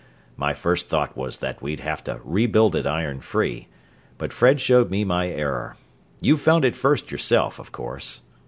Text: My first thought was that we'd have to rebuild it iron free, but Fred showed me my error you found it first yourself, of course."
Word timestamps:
My 0.35 0.55
first 0.55 0.89
thought 0.89 1.15
was 1.15 1.37
that 1.37 1.61
we'd 1.61 1.81
have 1.81 2.03
to 2.05 2.19
rebuild 2.23 2.75
it 2.75 2.87
iron 2.87 3.19
free, 3.21 3.67
but 4.17 4.33
Fred 4.33 4.59
showed 4.59 4.89
me 4.89 5.03
my 5.03 5.27
error 5.29 5.77
you 6.19 6.37
found 6.37 6.65
it 6.65 6.75
first 6.75 7.11
yourself, 7.11 7.59
of 7.59 7.71
course." 7.71 8.23